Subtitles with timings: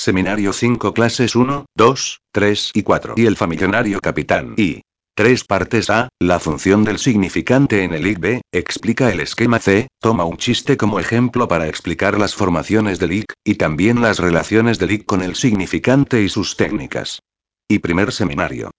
[0.00, 3.14] Seminario 5 clases 1, 2, 3 y 4.
[3.18, 4.54] Y el familionario capitán.
[4.56, 4.80] Y.
[5.14, 6.08] Tres partes A.
[6.18, 8.40] La función del significante en el IC B.
[8.50, 9.88] Explica el esquema C.
[10.00, 14.78] Toma un chiste como ejemplo para explicar las formaciones del IC, y también las relaciones
[14.78, 17.20] del IC con el significante y sus técnicas.
[17.68, 18.70] Y primer seminario.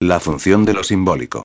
[0.00, 1.42] La función de lo simbólico.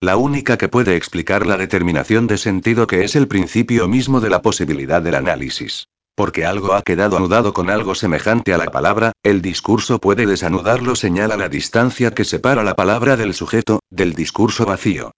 [0.00, 4.30] La única que puede explicar la determinación de sentido que es el principio mismo de
[4.30, 5.88] la posibilidad del análisis.
[6.18, 10.96] Porque algo ha quedado anudado con algo semejante a la palabra, el discurso puede desanudarlo
[10.96, 15.12] señala la distancia que separa la palabra del sujeto, del discurso vacío.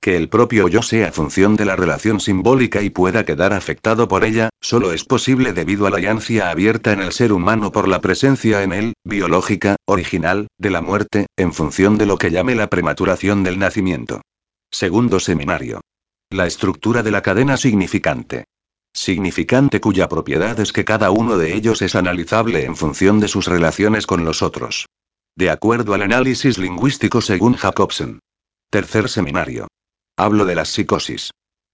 [0.00, 4.24] Que el propio yo sea función de la relación simbólica y pueda quedar afectado por
[4.24, 8.00] ella, solo es posible debido a la llancia abierta en el ser humano por la
[8.00, 12.68] presencia en él, biológica, original, de la muerte, en función de lo que llame la
[12.68, 14.22] prematuración del nacimiento.
[14.70, 15.82] Segundo seminario.
[16.30, 18.46] La estructura de la cadena significante
[18.96, 23.46] significante cuya propiedad es que cada uno de ellos es analizable en función de sus
[23.46, 24.86] relaciones con los otros.
[25.36, 28.20] De acuerdo al análisis lingüístico según Jacobsen.
[28.70, 29.68] Tercer seminario.
[30.16, 31.30] Hablo de la psicosis.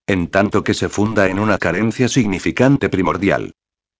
[0.07, 3.53] En tanto que se funda en una carencia significante primordial.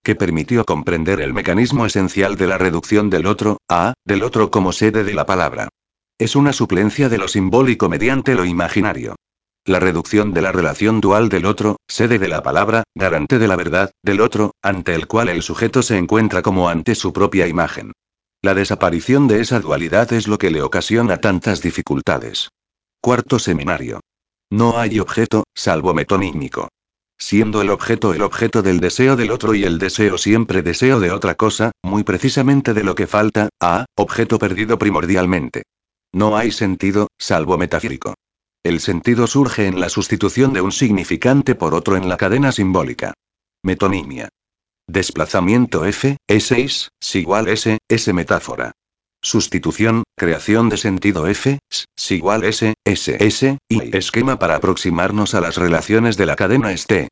[0.03, 4.73] Que permitió comprender el mecanismo esencial de la reducción del otro, a, del otro como
[4.73, 5.69] sede de la palabra.
[6.19, 9.15] Es una suplencia de lo simbólico mediante lo imaginario.
[9.65, 13.55] La reducción de la relación dual del otro, sede de la palabra, garante de la
[13.55, 17.93] verdad, del otro, ante el cual el sujeto se encuentra como ante su propia imagen.
[18.43, 22.49] La desaparición de esa dualidad es lo que le ocasiona tantas dificultades.
[23.01, 24.01] Cuarto seminario.
[24.51, 26.69] No hay objeto, salvo metonímico.
[27.17, 31.13] Siendo el objeto el objeto del deseo del otro y el deseo siempre deseo de
[31.13, 35.63] otra cosa, muy precisamente de lo que falta, a, objeto perdido primordialmente.
[36.13, 38.15] No hay sentido, salvo metafírico.
[38.65, 43.13] El sentido surge en la sustitución de un significante por otro en la cadena simbólica.
[43.65, 44.29] Metonimia.
[44.87, 48.71] Desplazamiento F, S6, igual S, S metáfora.
[49.21, 55.41] Sustitución, creación de sentido F, S, igual S, S, S, y esquema para aproximarnos a
[55.41, 57.09] las relaciones de la cadena este.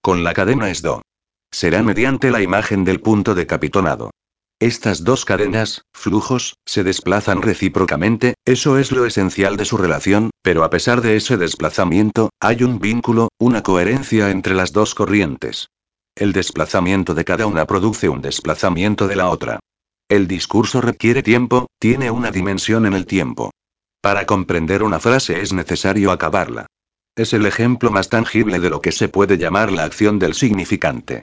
[0.00, 1.02] Con la cadena es do.
[1.50, 4.10] Será mediante la imagen del punto de capitonado.
[4.64, 10.64] Estas dos cadenas, flujos, se desplazan recíprocamente, eso es lo esencial de su relación, pero
[10.64, 15.68] a pesar de ese desplazamiento, hay un vínculo, una coherencia entre las dos corrientes.
[16.16, 19.60] El desplazamiento de cada una produce un desplazamiento de la otra.
[20.08, 23.50] El discurso requiere tiempo, tiene una dimensión en el tiempo.
[24.00, 26.68] Para comprender una frase es necesario acabarla.
[27.14, 31.20] Es el ejemplo más tangible de lo que se puede llamar la acción del significante.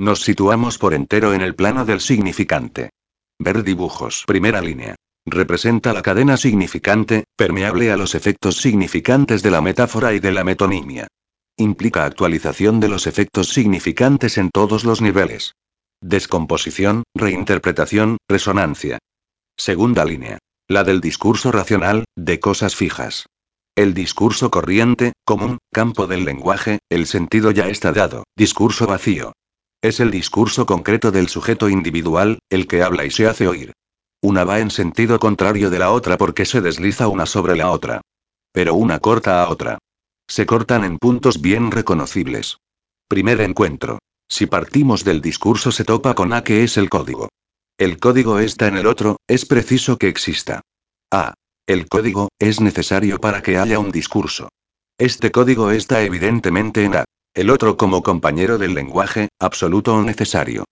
[0.00, 2.88] Nos situamos por entero en el plano del significante.
[3.38, 4.24] Ver dibujos.
[4.26, 4.94] Primera línea.
[5.26, 10.42] Representa la cadena significante, permeable a los efectos significantes de la metáfora y de la
[10.42, 11.06] metonimia.
[11.58, 15.52] Implica actualización de los efectos significantes en todos los niveles.
[16.00, 19.00] Descomposición, reinterpretación, resonancia.
[19.54, 20.38] Segunda línea.
[20.66, 23.26] La del discurso racional, de cosas fijas.
[23.76, 29.34] El discurso corriente, común, campo del lenguaje, el sentido ya está dado, discurso vacío.
[29.82, 33.72] Es el discurso concreto del sujeto individual, el que habla y se hace oír.
[34.20, 38.02] Una va en sentido contrario de la otra porque se desliza una sobre la otra.
[38.52, 39.78] Pero una corta a otra.
[40.28, 42.58] Se cortan en puntos bien reconocibles.
[43.08, 43.98] Primer encuentro.
[44.28, 47.30] Si partimos del discurso se topa con A que es el código.
[47.78, 50.60] El código está en el otro, es preciso que exista.
[51.10, 51.32] A.
[51.66, 54.50] El código, es necesario para que haya un discurso.
[54.98, 57.04] Este código está evidentemente en A.
[57.32, 60.64] El otro como compañero del lenguaje, absoluto o necesario.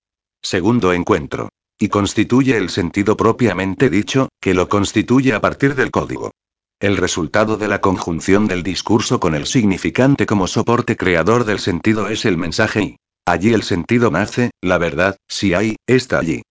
[0.43, 1.51] Segundo encuentro.
[1.79, 6.33] Y constituye el sentido propiamente dicho, que lo constituye a partir del código.
[6.81, 12.09] El resultado de la conjunción del discurso con el significante como soporte creador del sentido
[12.09, 16.43] es el mensaje y allí el sentido nace, la verdad, si hay, está allí.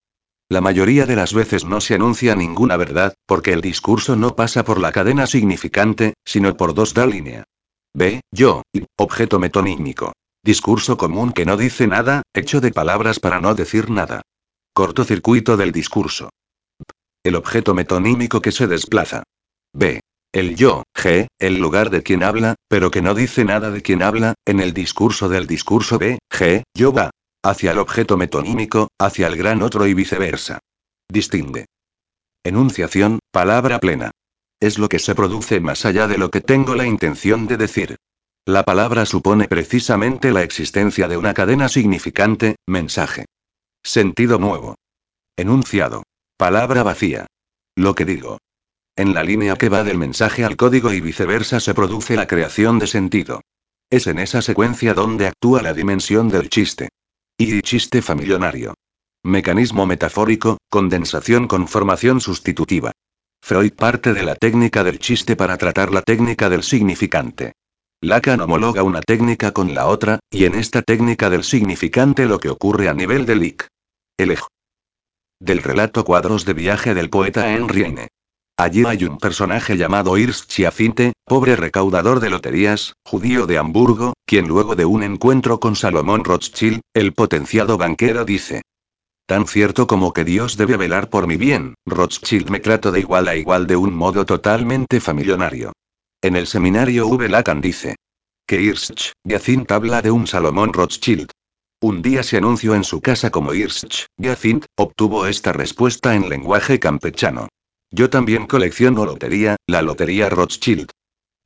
[0.49, 4.63] La mayoría de las veces no se anuncia ninguna verdad, porque el discurso no pasa
[4.63, 7.43] por la cadena significante, sino por dos da línea.
[7.93, 8.21] B.
[8.31, 8.63] Yo.
[8.97, 10.13] Objeto metonímico.
[10.43, 14.21] Discurso común que no dice nada, hecho de palabras para no decir nada.
[14.73, 16.29] Cortocircuito del discurso.
[17.23, 19.23] El objeto metonímico que se desplaza.
[19.73, 19.99] B.
[20.31, 24.03] El yo, G, el lugar de quien habla, pero que no dice nada de quien
[24.03, 27.09] habla, en el discurso del discurso B, G, yo va.
[27.43, 30.59] Hacia el objeto metonímico, hacia el gran otro y viceversa.
[31.09, 31.65] Distingue.
[32.43, 34.11] Enunciación, palabra plena.
[34.59, 37.97] Es lo que se produce más allá de lo que tengo la intención de decir.
[38.45, 43.25] La palabra supone precisamente la existencia de una cadena significante, mensaje.
[43.83, 44.75] Sentido nuevo.
[45.35, 46.03] Enunciado.
[46.37, 47.27] Palabra vacía.
[47.75, 48.39] Lo que digo.
[48.95, 52.79] En la línea que va del mensaje al código y viceversa se produce la creación
[52.79, 53.41] de sentido.
[53.91, 56.89] Es en esa secuencia donde actúa la dimensión del chiste.
[57.37, 58.73] Y chiste familionario.
[59.23, 62.93] Mecanismo metafórico, condensación con formación sustitutiva.
[63.47, 67.53] Freud parte de la técnica del chiste para tratar la técnica del significante.
[68.01, 72.49] Lacan homologa una técnica con la otra, y en esta técnica del significante lo que
[72.49, 73.65] ocurre a nivel del IC.
[74.17, 74.43] El eje.
[75.39, 78.09] Del relato Cuadros de viaje del poeta Henry Heine.
[78.57, 84.49] Allí hay un personaje llamado Irs Chiafinte, pobre recaudador de loterías, judío de Hamburgo, quien
[84.49, 88.63] luego de un encuentro con Salomón Rothschild, el potenciado banquero dice.
[89.27, 93.27] Tan cierto como que Dios debe velar por mi bien, Rothschild me trato de igual
[93.27, 95.73] a igual de un modo totalmente familionario.
[96.21, 97.27] En el seminario V.
[97.27, 97.97] Lacan dice.
[98.47, 101.29] Que Irsch, Jacint habla de un Salomón Rothschild.
[101.81, 106.79] Un día se anunció en su casa como Irsch, Jacint, obtuvo esta respuesta en lenguaje
[106.79, 107.49] campechano.
[107.91, 110.89] Yo también colecciono lotería, la lotería Rothschild.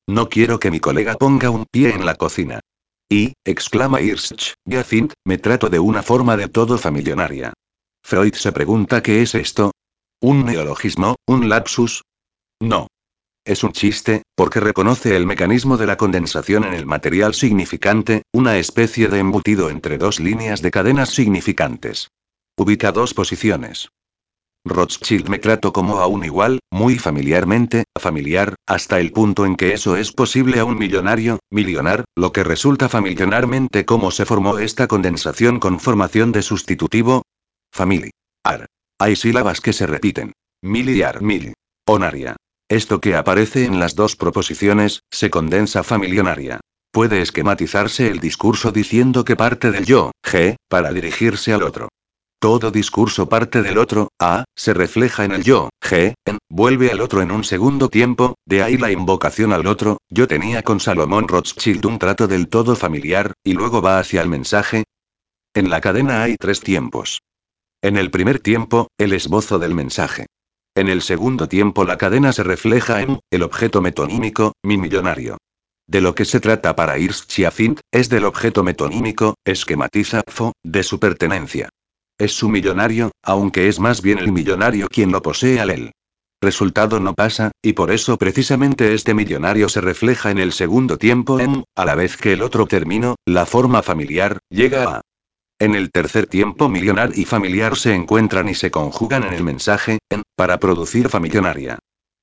[0.08, 2.60] No quiero que mi colega ponga un pie en la cocina.
[3.10, 7.54] Y, exclama Irsch, Jacint, me trato de una forma de todo familionaria.
[8.04, 9.72] Freud se pregunta qué es esto.
[10.22, 12.04] ¿Un neologismo, un lapsus?
[12.60, 12.88] No.
[13.44, 18.58] Es un chiste, porque reconoce el mecanismo de la condensación en el material significante, una
[18.58, 22.10] especie de embutido entre dos líneas de cadenas significantes.
[22.56, 23.90] Ubica dos posiciones.
[24.64, 29.74] Rothschild me trato como a un igual, muy familiarmente, familiar, hasta el punto en que
[29.74, 34.88] eso es posible a un millonario, millonar, lo que resulta familiarmente cómo se formó esta
[34.88, 37.24] condensación con formación de sustitutivo.
[37.72, 38.12] Familiar.
[39.00, 40.34] Hay sílabas que se repiten.
[40.62, 41.54] Miliar mil.
[41.88, 42.36] Onaria.
[42.70, 46.60] Esto que aparece en las dos proposiciones, se condensa familionaria.
[46.92, 51.90] Puede esquematizarse el discurso diciendo que parte del yo, G, para dirigirse al otro.
[52.40, 57.02] Todo discurso parte del otro, A, se refleja en el yo, G, en, vuelve al
[57.02, 61.28] otro en un segundo tiempo, de ahí la invocación al otro, yo tenía con Salomón
[61.28, 64.84] Rothschild un trato del todo familiar, y luego va hacia el mensaje.
[65.54, 67.20] En la cadena hay tres tiempos.
[67.84, 70.28] En el primer tiempo, el esbozo del mensaje.
[70.76, 75.38] En el segundo tiempo la cadena se refleja en, el objeto metonímico, mi millonario.
[75.88, 80.84] De lo que se trata para Irs Chiafint, es del objeto metonímico, esquematiza, fo, de
[80.84, 81.70] su pertenencia.
[82.20, 85.92] Es su millonario, aunque es más bien el millonario quien lo posee al él.
[86.40, 91.40] Resultado no pasa, y por eso precisamente este millonario se refleja en el segundo tiempo
[91.40, 95.02] en, a la vez que el otro término, la forma familiar, llega a.
[95.62, 100.00] En el tercer tiempo millonar y familiar se encuentran y se conjugan en el mensaje,
[100.10, 101.78] en, para producir familionaria.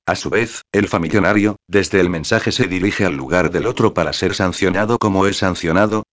[0.05, 4.11] A su vez, el familionario, desde el mensaje se dirige al lugar del otro para
[4.11, 6.03] ser sancionado como es sancionado,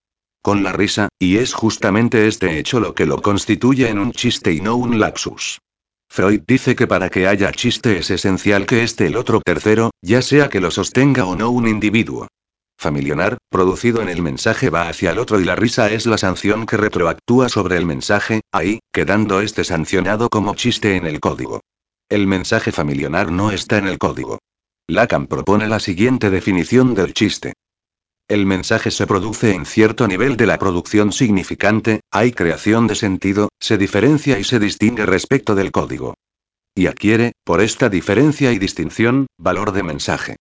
[0.41, 4.53] con la risa, y es justamente este hecho lo que lo constituye en un chiste
[4.53, 5.59] y no un lapsus.
[6.09, 10.21] Freud dice que para que haya chiste es esencial que esté el otro tercero, ya
[10.21, 12.29] sea que lo sostenga o no un individuo.
[12.79, 16.67] Familionar, producido en el mensaje va hacia el otro y la risa es la sanción
[16.67, 21.61] que retroactúa sobre el mensaje, ahí, quedando este sancionado como chiste en el código.
[22.07, 24.37] El mensaje familionar no está en el código.
[24.87, 27.53] Lacan propone la siguiente definición del chiste.
[28.29, 33.49] El mensaje se produce en cierto nivel de la producción significante, hay creación de sentido,
[33.59, 36.13] se diferencia y se distingue respecto del código.
[36.75, 40.35] Y adquiere, por esta diferencia y distinción, valor de mensaje.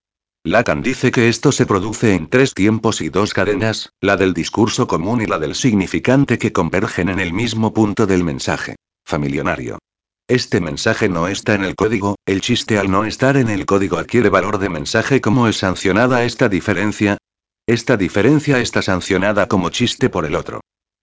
[0.46, 4.86] Lacan dice que esto se produce en tres tiempos y dos cadenas, la del discurso
[4.86, 8.76] común y la del significante que convergen en el mismo punto del mensaje.
[9.04, 9.80] Familionario.
[10.28, 13.98] Este mensaje no está en el código, el chiste al no estar en el código
[13.98, 17.18] adquiere valor de mensaje como es sancionada esta diferencia,
[17.66, 20.60] esta diferencia está sancionada como chiste por el otro.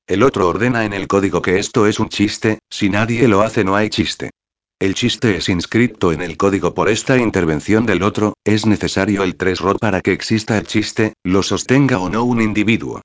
[0.08, 3.66] El otro ordena en el código que esto es un chiste, si nadie lo hace
[3.66, 4.30] no hay chiste.
[4.84, 9.38] El chiste es inscrito en el código por esta intervención del otro, es necesario el
[9.38, 13.00] 3 ROT para que exista el chiste, lo sostenga o no un individuo.